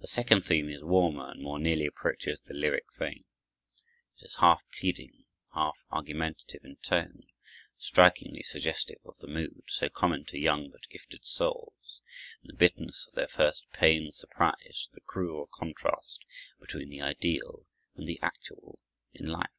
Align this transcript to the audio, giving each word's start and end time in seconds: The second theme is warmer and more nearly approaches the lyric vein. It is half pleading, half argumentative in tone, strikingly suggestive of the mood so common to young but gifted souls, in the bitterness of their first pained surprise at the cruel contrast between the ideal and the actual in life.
The 0.00 0.08
second 0.08 0.40
theme 0.44 0.68
is 0.68 0.82
warmer 0.82 1.30
and 1.30 1.40
more 1.40 1.60
nearly 1.60 1.86
approaches 1.86 2.40
the 2.40 2.52
lyric 2.54 2.86
vein. 2.98 3.22
It 4.16 4.24
is 4.24 4.34
half 4.40 4.62
pleading, 4.80 5.26
half 5.52 5.76
argumentative 5.92 6.64
in 6.64 6.78
tone, 6.82 7.22
strikingly 7.78 8.42
suggestive 8.42 8.98
of 9.04 9.16
the 9.18 9.28
mood 9.28 9.62
so 9.68 9.88
common 9.88 10.24
to 10.24 10.40
young 10.40 10.72
but 10.72 10.88
gifted 10.90 11.24
souls, 11.24 12.02
in 12.42 12.48
the 12.48 12.56
bitterness 12.58 13.06
of 13.06 13.14
their 13.14 13.28
first 13.28 13.70
pained 13.72 14.14
surprise 14.16 14.88
at 14.90 14.94
the 14.94 15.00
cruel 15.02 15.48
contrast 15.54 16.24
between 16.58 16.88
the 16.88 17.00
ideal 17.00 17.68
and 17.94 18.08
the 18.08 18.18
actual 18.22 18.80
in 19.12 19.28
life. 19.28 19.54